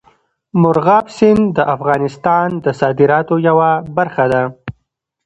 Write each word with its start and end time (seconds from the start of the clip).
مورغاب 0.61 1.05
سیند 1.17 1.43
د 1.57 1.59
افغانستان 1.75 2.47
د 2.65 2.67
صادراتو 2.79 3.35
یوه 3.47 3.69
برخه 3.97 4.25
ده. 4.31 4.43